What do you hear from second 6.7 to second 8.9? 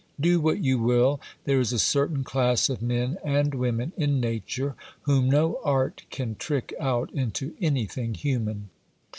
out into anything human.